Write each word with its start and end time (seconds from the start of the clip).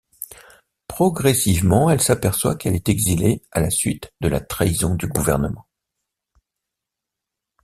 Progressivement, 0.87 1.91
elle 1.91 2.01
s'aperçoit 2.01 2.55
qu'elle 2.55 2.73
est 2.73 2.89
exilée 2.89 3.43
à 3.51 3.59
la 3.61 3.69
suite 3.69 4.11
de 4.19 4.29
la 4.29 4.39
trahison 4.39 4.95
du 4.95 5.05
gouvernement. 5.05 5.67